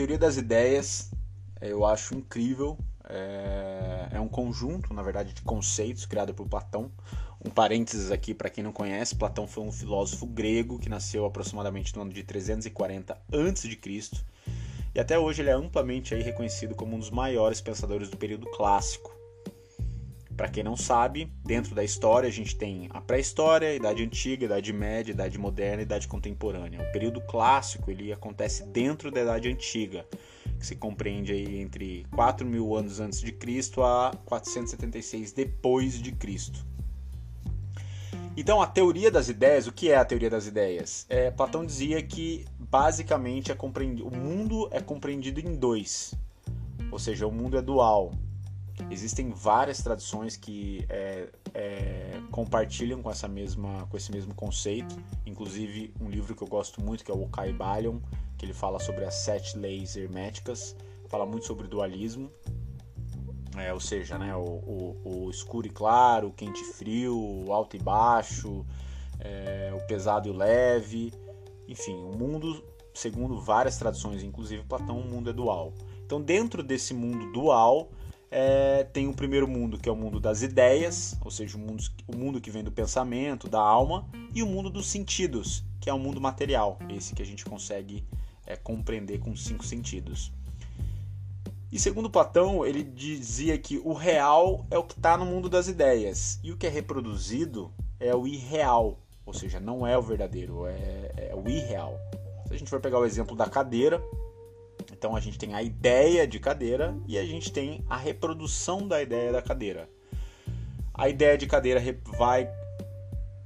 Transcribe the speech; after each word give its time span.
teoria 0.00 0.16
das 0.16 0.38
ideias 0.38 1.10
eu 1.60 1.84
acho 1.84 2.14
incrível. 2.14 2.78
É, 3.06 4.08
é 4.12 4.20
um 4.20 4.28
conjunto, 4.28 4.94
na 4.94 5.02
verdade, 5.02 5.34
de 5.34 5.42
conceitos 5.42 6.06
criado 6.06 6.32
por 6.32 6.48
Platão. 6.48 6.90
Um 7.44 7.50
parênteses 7.50 8.10
aqui 8.10 8.32
para 8.32 8.48
quem 8.48 8.64
não 8.64 8.72
conhece: 8.72 9.14
Platão 9.14 9.46
foi 9.46 9.62
um 9.62 9.70
filósofo 9.70 10.26
grego 10.26 10.78
que 10.78 10.88
nasceu 10.88 11.26
aproximadamente 11.26 11.94
no 11.94 12.00
ano 12.00 12.14
de 12.14 12.22
340 12.22 13.12
a.C. 13.12 14.10
E 14.94 14.98
até 14.98 15.18
hoje 15.18 15.42
ele 15.42 15.50
é 15.50 15.52
amplamente 15.52 16.14
aí 16.14 16.22
reconhecido 16.22 16.74
como 16.74 16.96
um 16.96 16.98
dos 16.98 17.10
maiores 17.10 17.60
pensadores 17.60 18.08
do 18.08 18.16
período 18.16 18.46
clássico. 18.52 19.19
Para 20.40 20.48
quem 20.48 20.64
não 20.64 20.74
sabe, 20.74 21.30
dentro 21.44 21.74
da 21.74 21.84
história 21.84 22.26
a 22.26 22.32
gente 22.32 22.56
tem 22.56 22.88
a 22.94 22.98
pré-história, 22.98 23.68
a 23.68 23.74
Idade 23.74 24.02
Antiga, 24.02 24.46
Idade 24.46 24.72
Média, 24.72 25.12
Idade 25.12 25.36
Moderna 25.36 25.82
e 25.82 25.84
Idade 25.84 26.08
Contemporânea. 26.08 26.80
O 26.80 26.92
período 26.92 27.20
clássico 27.20 27.90
ele 27.90 28.10
acontece 28.10 28.64
dentro 28.64 29.10
da 29.10 29.20
Idade 29.20 29.50
Antiga, 29.50 30.06
que 30.58 30.66
se 30.66 30.74
compreende 30.76 31.30
aí 31.30 31.60
entre 31.60 32.06
4 32.16 32.46
mil 32.46 32.74
anos 32.74 33.00
antes 33.00 33.20
de 33.20 33.32
Cristo 33.32 33.82
a 33.82 34.12
476 34.24 35.32
depois 35.32 36.00
de 36.00 36.10
Cristo. 36.10 36.64
Então, 38.34 38.62
a 38.62 38.66
teoria 38.66 39.10
das 39.10 39.28
ideias, 39.28 39.66
o 39.66 39.72
que 39.72 39.90
é 39.90 39.96
a 39.96 40.06
teoria 40.06 40.30
das 40.30 40.46
ideias? 40.46 41.04
É, 41.10 41.30
Platão 41.30 41.66
dizia 41.66 42.02
que 42.02 42.46
basicamente 42.58 43.52
é 43.52 43.56
o 43.60 44.10
mundo 44.10 44.70
é 44.72 44.80
compreendido 44.80 45.38
em 45.38 45.54
dois, 45.54 46.14
ou 46.90 46.98
seja, 46.98 47.26
o 47.26 47.30
mundo 47.30 47.58
é 47.58 47.60
dual. 47.60 48.14
Existem 48.90 49.30
várias 49.30 49.82
tradições 49.82 50.36
que 50.36 50.84
é, 50.88 51.28
é, 51.54 52.20
compartilham 52.30 53.02
com 53.02 53.10
essa 53.10 53.28
mesma, 53.28 53.86
com 53.88 53.96
esse 53.96 54.10
mesmo 54.12 54.34
conceito. 54.34 54.96
Inclusive 55.26 55.92
um 56.00 56.08
livro 56.08 56.34
que 56.34 56.42
eu 56.42 56.48
gosto 56.48 56.80
muito 56.82 57.04
que 57.04 57.10
é 57.10 57.14
o 57.14 57.22
Okai 57.22 57.52
Balion, 57.52 57.98
que 58.38 58.46
ele 58.46 58.54
fala 58.54 58.78
sobre 58.78 59.04
as 59.04 59.14
sete 59.14 59.56
leis 59.58 59.96
herméticas, 59.96 60.74
fala 61.08 61.26
muito 61.26 61.46
sobre 61.46 61.66
dualismo, 61.66 62.30
é, 63.56 63.72
ou 63.72 63.80
seja, 63.80 64.16
né, 64.16 64.34
o, 64.34 64.44
o, 64.44 64.96
o, 65.04 65.30
escuro 65.30 65.66
e 65.66 65.70
claro, 65.70 66.28
o 66.28 66.32
quente 66.32 66.60
e 66.62 66.64
frio, 66.64 67.18
o 67.18 67.52
alto 67.52 67.76
e 67.76 67.80
baixo, 67.80 68.64
é, 69.18 69.72
o 69.74 69.86
pesado 69.86 70.28
e 70.28 70.30
o 70.30 70.34
leve, 70.34 71.12
enfim, 71.66 71.96
o 71.96 72.16
mundo, 72.16 72.64
segundo 72.94 73.40
várias 73.40 73.76
tradições, 73.76 74.22
inclusive 74.22 74.62
Platão, 74.64 75.00
o 75.00 75.04
mundo 75.04 75.30
é 75.30 75.32
dual. 75.32 75.72
Então, 76.06 76.20
dentro 76.20 76.62
desse 76.62 76.94
mundo 76.94 77.32
dual, 77.32 77.90
é, 78.30 78.84
tem 78.84 79.08
o 79.08 79.14
primeiro 79.14 79.48
mundo, 79.48 79.76
que 79.76 79.88
é 79.88 79.92
o 79.92 79.96
mundo 79.96 80.20
das 80.20 80.42
ideias, 80.42 81.16
ou 81.24 81.30
seja, 81.30 81.56
o 81.56 81.60
mundo, 81.60 81.82
o 82.06 82.16
mundo 82.16 82.40
que 82.40 82.50
vem 82.50 82.62
do 82.62 82.70
pensamento, 82.70 83.48
da 83.48 83.60
alma, 83.60 84.06
e 84.34 84.42
o 84.42 84.46
mundo 84.46 84.70
dos 84.70 84.86
sentidos, 84.86 85.64
que 85.80 85.90
é 85.90 85.92
o 85.92 85.98
mundo 85.98 86.20
material, 86.20 86.78
esse 86.88 87.14
que 87.14 87.22
a 87.22 87.26
gente 87.26 87.44
consegue 87.44 88.04
é, 88.46 88.54
compreender 88.54 89.18
com 89.18 89.34
cinco 89.34 89.64
sentidos. 89.64 90.32
E 91.72 91.78
segundo 91.78 92.10
Platão, 92.10 92.64
ele 92.64 92.82
dizia 92.82 93.56
que 93.58 93.78
o 93.78 93.92
real 93.92 94.66
é 94.70 94.78
o 94.78 94.84
que 94.84 94.94
está 94.94 95.16
no 95.16 95.24
mundo 95.24 95.48
das 95.48 95.66
ideias, 95.66 96.38
e 96.42 96.52
o 96.52 96.56
que 96.56 96.66
é 96.66 96.70
reproduzido 96.70 97.72
é 97.98 98.14
o 98.14 98.26
irreal, 98.26 98.98
ou 99.26 99.34
seja, 99.34 99.58
não 99.58 99.86
é 99.86 99.98
o 99.98 100.02
verdadeiro, 100.02 100.66
é, 100.66 101.30
é 101.30 101.34
o 101.34 101.48
irreal. 101.48 101.98
Se 102.46 102.54
a 102.54 102.56
gente 102.56 102.70
for 102.70 102.80
pegar 102.80 102.98
o 102.98 103.04
exemplo 103.04 103.36
da 103.36 103.48
cadeira, 103.48 104.02
então 105.00 105.16
a 105.16 105.20
gente 105.20 105.38
tem 105.38 105.54
a 105.54 105.62
ideia 105.62 106.26
de 106.26 106.38
cadeira 106.38 106.94
e 107.08 107.16
a 107.16 107.24
gente 107.24 107.50
tem 107.50 107.82
a 107.88 107.96
reprodução 107.96 108.86
da 108.86 109.00
ideia 109.00 109.32
da 109.32 109.40
cadeira. 109.40 109.88
A 110.92 111.08
ideia 111.08 111.38
de 111.38 111.46
cadeira 111.46 111.80
vai 112.18 112.46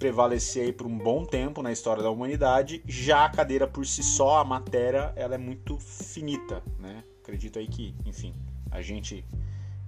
prevalecer 0.00 0.74
por 0.74 0.84
um 0.84 0.98
bom 0.98 1.24
tempo 1.24 1.62
na 1.62 1.70
história 1.70 2.02
da 2.02 2.10
humanidade. 2.10 2.82
Já 2.88 3.26
a 3.26 3.28
cadeira 3.28 3.68
por 3.68 3.86
si 3.86 4.02
só, 4.02 4.38
a 4.38 4.44
matéria, 4.44 5.12
ela 5.14 5.36
é 5.36 5.38
muito 5.38 5.78
finita, 5.78 6.60
né? 6.76 7.04
Acredito 7.22 7.60
aí 7.60 7.68
que, 7.68 7.94
enfim, 8.04 8.34
a 8.68 8.82
gente 8.82 9.24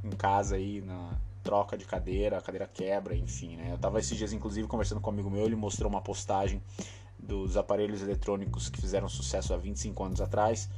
em 0.04 0.10
casa 0.10 0.54
aí 0.54 0.80
na 0.80 1.18
troca 1.42 1.76
de 1.76 1.84
cadeira, 1.84 2.38
a 2.38 2.40
cadeira 2.40 2.70
quebra, 2.72 3.16
enfim, 3.16 3.56
né? 3.56 3.72
Eu 3.72 3.78
tava 3.78 3.98
esses 3.98 4.16
dias 4.16 4.32
inclusive 4.32 4.68
conversando 4.68 5.00
com 5.00 5.10
um 5.10 5.12
amigo 5.12 5.28
meu, 5.28 5.44
ele 5.44 5.56
mostrou 5.56 5.90
uma 5.90 6.00
postagem 6.00 6.62
dos 7.18 7.56
aparelhos 7.56 8.02
eletrônicos 8.02 8.68
que 8.68 8.80
fizeram 8.80 9.08
sucesso 9.08 9.52
há 9.52 9.56
25 9.56 10.04
anos 10.04 10.20
atrás 10.20 10.70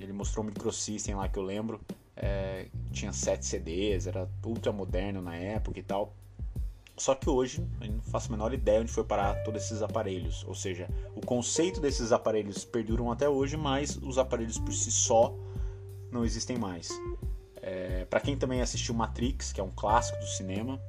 ele 0.00 0.12
mostrou 0.12 0.44
um 0.44 0.48
microsystem 0.48 1.14
lá 1.14 1.28
que 1.28 1.38
eu 1.38 1.42
lembro. 1.42 1.80
É, 2.16 2.68
tinha 2.90 3.12
7 3.12 3.44
CDs, 3.44 4.06
era 4.06 4.28
ultra 4.44 4.72
moderno 4.72 5.20
na 5.22 5.36
época 5.36 5.78
e 5.78 5.82
tal. 5.82 6.14
Só 6.96 7.14
que 7.14 7.30
hoje 7.30 7.66
eu 7.80 7.92
não 7.92 8.02
faço 8.02 8.28
a 8.28 8.32
menor 8.32 8.52
ideia 8.52 8.80
onde 8.80 8.92
foi 8.92 9.04
parar 9.04 9.42
todos 9.42 9.62
esses 9.62 9.80
aparelhos. 9.82 10.44
Ou 10.46 10.54
seja, 10.54 10.88
o 11.14 11.20
conceito 11.20 11.80
desses 11.80 12.12
aparelhos 12.12 12.64
perduram 12.64 13.10
até 13.10 13.28
hoje, 13.28 13.56
mas 13.56 13.96
os 13.96 14.18
aparelhos 14.18 14.58
por 14.58 14.72
si 14.72 14.90
só 14.90 15.34
não 16.10 16.24
existem 16.24 16.58
mais. 16.58 16.90
É, 17.62 18.04
para 18.06 18.20
quem 18.20 18.36
também 18.36 18.60
assistiu 18.60 18.94
Matrix, 18.94 19.52
que 19.52 19.60
é 19.60 19.64
um 19.64 19.70
clássico 19.70 20.18
do 20.18 20.26
cinema, 20.26 20.80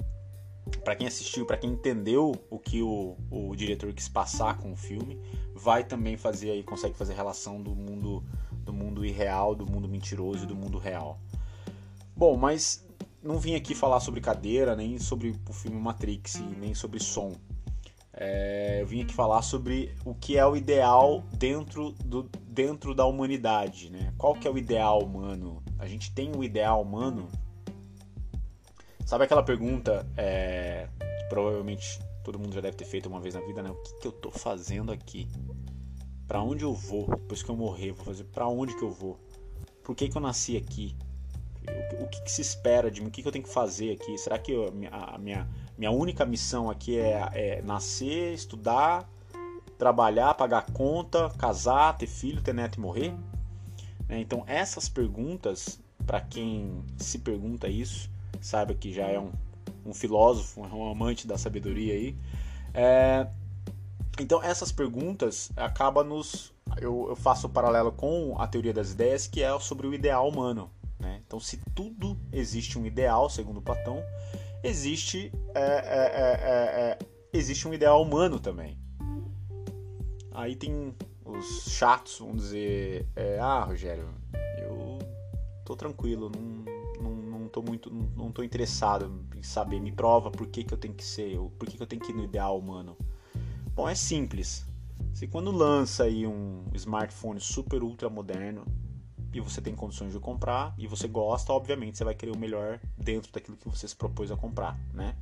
para 0.84 0.96
quem 0.96 1.08
assistiu, 1.08 1.46
para 1.46 1.58
quem 1.58 1.72
entendeu 1.72 2.34
o 2.50 2.60
que 2.60 2.82
o, 2.82 3.18
o 3.30 3.56
diretor 3.56 3.92
quis 3.94 4.08
passar 4.08 4.58
com 4.58 4.72
o 4.72 4.76
filme, 4.76 5.20
vai 5.54 5.84
também 5.84 6.18
fazer 6.18 6.52
aí 6.52 6.64
consegue 6.64 6.96
fazer 6.98 7.14
relação 7.14 7.62
do 7.62 7.76
mundo 7.76 8.24
do 8.64 8.74
mundo 8.74 9.06
irreal, 9.06 9.56
do 9.56 9.66
mundo 9.66 9.88
mentiroso 9.88 10.44
e 10.44 10.48
do 10.48 10.56
mundo 10.56 10.78
real. 10.78 11.20
Bom, 12.16 12.38
mas 12.38 12.86
não 13.22 13.38
vim 13.38 13.56
aqui 13.56 13.76
falar 13.76 14.00
sobre 14.00 14.22
cadeira, 14.22 14.76
nem 14.76 14.98
sobre 14.98 15.36
o 15.48 15.54
filme 15.54 15.80
Matrix, 15.80 16.42
nem 16.58 16.74
sobre 16.74 17.00
som. 17.00 17.34
É, 18.14 18.80
eu 18.82 18.88
vim 18.88 19.02
aqui 19.02 19.14
falar 19.14 19.42
sobre 19.42 19.96
o 20.04 20.14
que 20.14 20.38
é 20.38 20.46
o 20.46 20.56
ideal 20.56 21.24
dentro, 21.34 21.92
do, 22.04 22.30
dentro 22.48 22.94
da 22.94 23.06
humanidade, 23.06 23.90
né? 23.90 24.14
Qual 24.18 24.34
que 24.36 24.48
é 24.48 24.52
o 24.52 24.58
ideal 24.58 25.02
humano? 25.02 25.64
A 25.80 25.88
gente 25.88 26.12
tem 26.14 26.32
o 26.36 26.44
ideal 26.44 26.82
humano? 26.82 27.30
Sabe 29.06 29.24
aquela 29.24 29.44
pergunta 29.44 30.06
é, 30.18 30.88
que 31.00 31.30
provavelmente 31.30 32.00
todo 32.24 32.38
mundo 32.38 32.54
já 32.54 32.62
deve 32.62 32.78
ter 32.78 32.86
feito 32.86 33.08
uma 33.08 33.20
vez 33.20 33.34
na 33.34 33.42
vida, 33.42 33.64
né? 33.64 33.70
O 33.70 33.76
que, 33.76 34.00
que 34.00 34.08
eu 34.08 34.12
tô 34.12 34.30
fazendo 34.30 34.92
aqui? 34.92 35.28
Para 36.28 36.42
onde 36.42 36.64
eu 36.64 36.74
vou 36.74 37.08
depois 37.08 37.44
que 37.44 37.50
eu 37.50 37.56
morrer, 37.56 37.92
vou 37.92 38.06
fazer 38.06 38.24
para 38.26 38.48
onde 38.48 38.76
que 38.76 38.84
eu 38.84 38.92
vou, 38.92 39.20
por 39.84 39.96
que 39.96 40.08
que 40.08 40.18
eu 40.18 40.22
nasci 40.22 40.58
aqui, 40.58 40.96
o, 42.02 42.08
que, 42.08 42.22
que, 42.24 42.32
se 42.32 42.42
espera 42.42 42.90
de 42.90 43.02
mim, 43.02 43.08
o 43.08 43.12
que, 43.12 43.22
que 43.22 43.28
eu 43.28 43.32
tenho 43.32 43.44
que 43.44 43.54
fazer 43.54 43.92
aqui, 43.92 44.18
será 44.18 44.38
que 44.38 44.52
eu, 44.52 44.74
a, 44.92 45.18
minha, 45.18 45.48
minha 45.78 45.92
única 45.92 46.26
missão 46.26 46.70
aqui 46.70 46.98
é, 46.98 47.30
é 47.34 47.62
nascer, 47.62 48.34
estudar, 48.34 49.08
trabalhar, 49.78 50.34
pagar 50.34 50.72
conta, 50.72 51.30
casar, 51.38 51.98
ter 51.98 52.08
filho, 52.08 52.42
ter 52.42 52.54
neto 52.54 52.78
e 52.78 52.80
morrer? 52.80 53.14
Né? 54.08 54.20
Então 54.20 54.44
essas 54.48 54.90
perguntas, 54.90 55.80
para 56.06 56.22
quem 56.22 56.84
se 56.98 57.20
pergunta 57.20 57.68
isso, 57.68 58.10
saiba 58.40 58.74
que 58.74 58.92
já 58.92 59.08
é 59.08 59.20
um, 59.20 59.32
um 59.86 59.94
filósofo, 59.94 60.62
um 60.62 60.90
amante 60.90 61.28
da 61.28 61.38
sabedoria 61.38 61.94
aí, 61.94 62.16
é, 62.74 63.28
então 64.22 64.42
essas 64.44 64.72
perguntas 64.72 65.52
acaba 65.56 66.04
nos 66.04 66.54
eu, 66.80 67.08
eu, 67.10 67.16
faço 67.16 67.48
o 67.48 67.50
um 67.50 67.54
paralelo 67.54 67.92
com 67.92 68.36
a 68.40 68.48
teoria 68.48 68.74
das 68.74 68.92
ideias 68.92 69.28
que 69.28 69.44
é 69.44 69.60
sobre 69.60 69.88
o 69.88 69.94
ideal 69.94 70.28
humano. 70.28 70.72
Né? 71.00 71.22
Então 71.26 71.40
se 71.40 71.58
tudo 71.76 72.18
existe 72.32 72.78
um 72.78 72.86
ideal 72.86 73.30
segundo 73.30 73.62
Platão, 73.62 74.04
existe 74.64 75.32
é, 75.54 75.62
é, 75.62 75.66
é, 75.66 76.82
é, 76.82 77.00
existe 77.34 77.68
um 77.68 77.74
ideal 77.74 78.02
humano 78.02 78.40
também. 78.40 78.78
Aí 80.32 80.56
tem 80.56 80.96
os 81.26 81.72
chatos 81.72 82.20
vão 82.20 82.36
dizer 82.36 83.08
é, 83.16 83.40
ah 83.40 83.64
Rogério 83.64 84.08
eu 84.60 85.00
tô 85.66 85.76
tranquilo 85.76 86.32
não, 86.36 87.48
tô 87.52 87.62
muito 87.62 87.90
não, 88.16 88.32
tô 88.32 88.44
interessado 88.44 89.26
em 89.36 89.44
saber 89.44 89.80
me 89.80 89.92
prova 89.92 90.32
por 90.32 90.48
que, 90.48 90.64
que 90.64 90.74
eu 90.74 90.78
tenho 90.78 90.94
que 90.94 91.04
ser 91.04 91.38
por 91.58 91.68
que, 91.68 91.78
que 91.78 91.84
eu 91.84 91.88
tenho 91.88 92.02
que 92.02 92.12
ir 92.12 92.16
no 92.16 92.24
ideal 92.24 92.58
humano 92.58 92.98
Bom, 93.82 93.90
é 93.90 93.96
simples. 93.96 94.64
Se 95.12 95.26
quando 95.26 95.50
lança 95.50 96.04
aí 96.04 96.28
um 96.28 96.66
smartphone 96.76 97.40
super 97.40 97.82
ultra 97.82 98.12
moderno 98.12 98.64
e 99.34 99.42
você 99.42 99.60
tem 99.60 99.74
condições 99.74 100.14
de 100.14 100.20
comprar 100.20 100.76
e 100.78 100.86
você 100.86 101.08
gosta, 101.08 101.52
obviamente 101.52 101.98
você 101.98 102.04
vai 102.04 102.14
querer 102.14 102.32
o 102.32 102.38
melhor 102.38 102.80
dentro 102.96 103.32
daquilo 103.32 103.58
que 103.58 103.68
você 103.68 103.88
se 103.88 103.96
propôs 103.96 104.30
a 104.30 104.38
comprar, 104.38 104.80
né? 104.94 105.16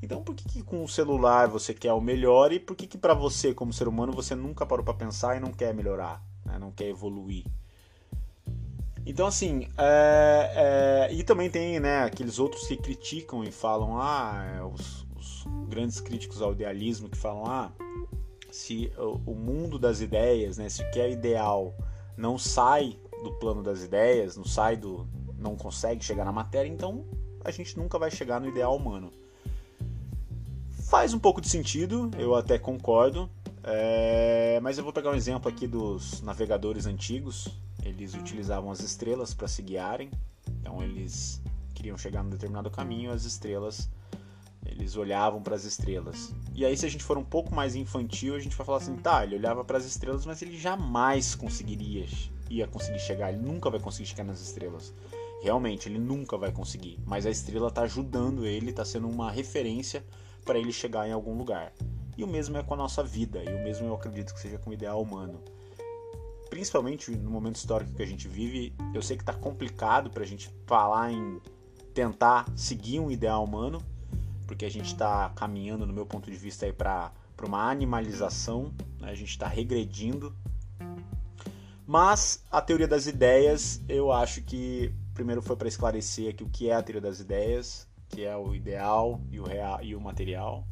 Então, 0.00 0.22
por 0.22 0.34
que, 0.34 0.48
que 0.48 0.62
com 0.62 0.82
o 0.82 0.88
celular 0.88 1.48
você 1.48 1.74
quer 1.74 1.92
o 1.92 2.00
melhor 2.00 2.50
e 2.50 2.58
por 2.58 2.74
que, 2.74 2.86
que 2.86 2.96
para 2.96 3.12
você, 3.12 3.52
como 3.52 3.74
ser 3.74 3.88
humano, 3.88 4.10
você 4.10 4.34
nunca 4.34 4.64
parou 4.64 4.82
para 4.82 4.94
pensar 4.94 5.36
e 5.36 5.40
não 5.40 5.52
quer 5.52 5.74
melhorar, 5.74 6.24
né? 6.46 6.58
não 6.58 6.72
quer 6.72 6.88
evoluir? 6.88 7.44
Então, 9.04 9.26
assim, 9.26 9.68
é, 9.76 11.08
é, 11.10 11.12
e 11.12 11.22
também 11.22 11.50
tem 11.50 11.78
né, 11.78 12.04
aqueles 12.04 12.38
outros 12.38 12.66
que 12.66 12.78
criticam 12.78 13.44
e 13.44 13.52
falam: 13.52 14.00
ah, 14.00 14.46
é, 14.56 14.62
grandes 15.68 16.00
críticos 16.00 16.42
ao 16.42 16.52
idealismo 16.52 17.08
que 17.08 17.16
falam: 17.16 17.46
ah, 17.46 17.72
se 18.50 18.92
o 18.98 19.34
mundo 19.34 19.78
das 19.78 20.00
ideias, 20.00 20.58
né, 20.58 20.68
se 20.68 20.82
o 20.82 20.90
que 20.90 21.00
é 21.00 21.10
ideal 21.10 21.74
não 22.16 22.36
sai 22.38 22.98
do 23.22 23.32
plano 23.32 23.62
das 23.62 23.82
ideias, 23.82 24.36
não 24.36 24.44
sai 24.44 24.76
do. 24.76 25.06
não 25.38 25.56
consegue 25.56 26.04
chegar 26.04 26.24
na 26.24 26.32
matéria, 26.32 26.68
então 26.68 27.04
a 27.44 27.50
gente 27.50 27.76
nunca 27.78 27.98
vai 27.98 28.10
chegar 28.10 28.40
no 28.40 28.48
ideal 28.48 28.76
humano. 28.76 29.10
Faz 30.88 31.14
um 31.14 31.18
pouco 31.18 31.40
de 31.40 31.48
sentido, 31.48 32.10
eu 32.18 32.34
até 32.34 32.58
concordo, 32.58 33.30
é, 33.62 34.58
mas 34.60 34.76
eu 34.76 34.84
vou 34.84 34.92
pegar 34.92 35.10
um 35.10 35.14
exemplo 35.14 35.48
aqui 35.48 35.66
dos 35.66 36.20
navegadores 36.22 36.86
antigos. 36.86 37.48
eles 37.84 38.14
utilizavam 38.14 38.70
as 38.70 38.80
estrelas 38.80 39.32
para 39.32 39.48
se 39.48 39.62
guiarem. 39.62 40.10
Então 40.60 40.82
eles 40.82 41.40
queriam 41.74 41.96
chegar 41.96 42.22
num 42.22 42.30
determinado 42.30 42.70
caminho, 42.70 43.12
as 43.12 43.24
estrelas 43.24 43.88
eles 44.64 44.96
olhavam 44.96 45.42
para 45.42 45.54
as 45.54 45.64
estrelas. 45.64 46.34
E 46.54 46.64
aí 46.64 46.76
se 46.76 46.86
a 46.86 46.88
gente 46.88 47.04
for 47.04 47.18
um 47.18 47.24
pouco 47.24 47.54
mais 47.54 47.74
infantil, 47.74 48.34
a 48.34 48.40
gente 48.40 48.56
vai 48.56 48.66
falar 48.66 48.78
assim, 48.78 48.96
tá, 48.96 49.24
ele 49.24 49.36
olhava 49.36 49.64
para 49.64 49.78
as 49.78 49.84
estrelas, 49.84 50.26
mas 50.26 50.42
ele 50.42 50.58
jamais 50.58 51.34
conseguiria 51.34 52.06
ia 52.50 52.66
conseguir 52.66 52.98
chegar, 52.98 53.32
ele 53.32 53.40
nunca 53.40 53.70
vai 53.70 53.80
conseguir 53.80 54.08
chegar 54.08 54.24
nas 54.24 54.40
estrelas. 54.40 54.92
Realmente, 55.42 55.88
ele 55.88 55.98
nunca 55.98 56.36
vai 56.36 56.52
conseguir, 56.52 56.98
mas 57.06 57.24
a 57.24 57.30
estrela 57.30 57.68
está 57.68 57.82
ajudando 57.82 58.44
ele, 58.44 58.70
está 58.70 58.84
sendo 58.84 59.08
uma 59.08 59.30
referência 59.30 60.04
para 60.44 60.58
ele 60.58 60.72
chegar 60.72 61.08
em 61.08 61.12
algum 61.12 61.38
lugar. 61.38 61.72
E 62.18 62.24
o 62.24 62.26
mesmo 62.26 62.58
é 62.58 62.62
com 62.62 62.74
a 62.74 62.76
nossa 62.76 63.02
vida, 63.02 63.42
e 63.42 63.54
o 63.54 63.62
mesmo 63.62 63.86
eu 63.86 63.94
acredito 63.94 64.34
que 64.34 64.40
seja 64.40 64.58
com 64.58 64.70
o 64.70 64.72
ideal 64.72 65.00
humano. 65.00 65.40
Principalmente 66.50 67.12
no 67.12 67.30
momento 67.30 67.56
histórico 67.56 67.94
que 67.94 68.02
a 68.02 68.06
gente 68.06 68.26
vive, 68.26 68.74
eu 68.92 69.00
sei 69.00 69.16
que 69.16 69.22
está 69.22 69.32
complicado 69.32 70.10
para 70.10 70.24
a 70.24 70.26
gente 70.26 70.50
falar 70.66 71.12
em 71.12 71.40
tentar 71.94 72.46
seguir 72.56 72.98
um 72.98 73.10
ideal 73.10 73.44
humano, 73.44 73.80
porque 74.50 74.64
a 74.64 74.68
gente 74.68 74.86
está 74.86 75.30
caminhando, 75.36 75.86
no 75.86 75.92
meu 75.92 76.04
ponto 76.04 76.28
de 76.28 76.36
vista, 76.36 76.66
aí 76.66 76.72
para 76.72 77.12
uma 77.40 77.70
animalização, 77.70 78.74
né? 78.98 79.08
a 79.08 79.14
gente 79.14 79.28
está 79.28 79.46
regredindo. 79.46 80.34
Mas 81.86 82.44
a 82.50 82.60
teoria 82.60 82.88
das 82.88 83.06
ideias, 83.06 83.80
eu 83.88 84.10
acho 84.10 84.42
que 84.42 84.92
primeiro 85.14 85.40
foi 85.40 85.54
para 85.54 85.68
esclarecer 85.68 86.30
aqui 86.30 86.42
o 86.42 86.48
que 86.48 86.68
é 86.68 86.74
a 86.74 86.82
teoria 86.82 87.00
das 87.00 87.20
ideias, 87.20 87.86
que 88.08 88.24
é 88.24 88.36
o 88.36 88.52
ideal 88.52 89.20
e 89.30 89.38
o 89.38 89.44
real 89.44 89.78
e 89.84 89.94
o 89.94 90.00
material. 90.00 90.66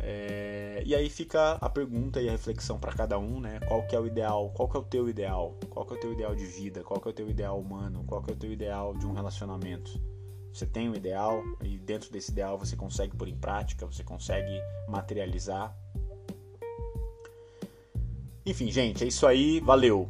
É, 0.00 0.82
e 0.84 0.92
aí 0.92 1.08
fica 1.08 1.52
a 1.60 1.70
pergunta 1.70 2.20
e 2.20 2.28
a 2.28 2.32
reflexão 2.32 2.80
para 2.80 2.92
cada 2.92 3.16
um, 3.16 3.38
né? 3.38 3.60
Qual 3.60 3.86
que 3.86 3.94
é 3.94 4.00
o 4.00 4.08
ideal? 4.08 4.50
Qual 4.56 4.68
que 4.68 4.76
é 4.76 4.80
o 4.80 4.84
teu 4.84 5.08
ideal? 5.08 5.56
Qual 5.70 5.86
que 5.86 5.94
é 5.94 5.96
o 5.96 6.00
teu 6.00 6.12
ideal 6.12 6.34
de 6.34 6.46
vida? 6.46 6.82
Qual 6.82 7.00
que 7.00 7.06
é 7.06 7.12
o 7.12 7.14
teu 7.14 7.30
ideal 7.30 7.60
humano? 7.60 8.02
Qual 8.08 8.20
que 8.24 8.32
é 8.32 8.34
o 8.34 8.36
teu 8.36 8.52
ideal 8.52 8.92
de 8.92 9.06
um 9.06 9.12
relacionamento? 9.12 10.15
Você 10.56 10.64
tem 10.64 10.88
um 10.88 10.94
ideal 10.94 11.44
e 11.62 11.76
dentro 11.76 12.10
desse 12.10 12.32
ideal 12.32 12.56
você 12.56 12.74
consegue 12.74 13.14
pôr 13.14 13.28
em 13.28 13.36
prática, 13.36 13.84
você 13.84 14.02
consegue 14.02 14.58
materializar. 14.88 15.76
Enfim, 18.46 18.70
gente, 18.70 19.04
é 19.04 19.06
isso 19.06 19.26
aí. 19.26 19.60
Valeu! 19.60 20.08